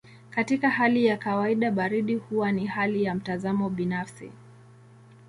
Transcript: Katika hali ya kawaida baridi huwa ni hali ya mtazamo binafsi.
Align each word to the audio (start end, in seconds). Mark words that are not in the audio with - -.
Katika 0.29 0.69
hali 0.69 1.05
ya 1.05 1.17
kawaida 1.17 1.71
baridi 1.71 2.15
huwa 2.15 2.51
ni 2.51 2.65
hali 2.65 3.03
ya 3.03 3.15
mtazamo 3.15 3.69
binafsi. 3.69 4.31